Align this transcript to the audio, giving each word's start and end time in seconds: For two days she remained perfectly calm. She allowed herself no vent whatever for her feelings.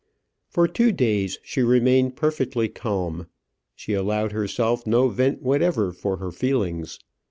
For 0.49 0.67
two 0.67 0.91
days 0.91 1.37
she 1.43 1.61
remained 1.61 2.15
perfectly 2.15 2.67
calm. 2.67 3.27
She 3.75 3.93
allowed 3.93 4.31
herself 4.31 4.87
no 4.87 5.09
vent 5.09 5.43
whatever 5.43 5.91
for 5.91 6.17
her 6.17 6.31
feelings. 6.31 6.97